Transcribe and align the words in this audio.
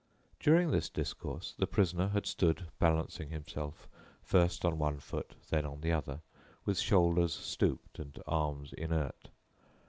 During 0.39 0.71
this 0.71 0.89
discourse 0.89 1.53
the 1.59 1.67
prisoner 1.67 2.07
had 2.07 2.25
stood 2.25 2.65
balancing 2.79 3.29
himself, 3.29 3.87
first 4.23 4.65
on 4.65 4.79
one 4.79 4.97
foot, 4.97 5.35
then 5.51 5.63
on 5.63 5.81
the 5.81 5.91
other, 5.91 6.21
with 6.65 6.79
shoulders 6.79 7.35
stooped 7.35 7.99
and 7.99 8.17
arms 8.25 8.73
inert. 8.73 9.29